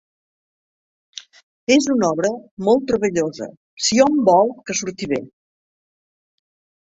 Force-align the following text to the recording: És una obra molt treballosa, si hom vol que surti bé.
És 1.75 1.87
una 1.95 2.07
obra 2.15 2.31
molt 2.69 2.87
treballosa, 2.91 3.49
si 3.89 4.01
hom 4.05 4.17
vol 4.31 4.49
que 4.69 4.77
surti 4.81 5.11
bé. 5.13 5.21